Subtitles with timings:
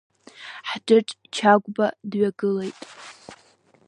[0.69, 2.79] Хҿыҿ Чагәба дҩагылеит.